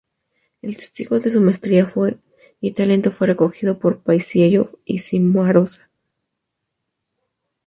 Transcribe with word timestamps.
El 0.63 0.77
testigo 0.77 1.19
de 1.19 1.29
su 1.29 1.39
maestría 1.41 1.87
y 2.59 2.71
talento 2.71 3.11
fue 3.11 3.27
recogido 3.27 3.77
por 3.77 4.01
Paisiello 4.01 4.79
y 4.83 4.97
Cimarosa. 4.97 5.91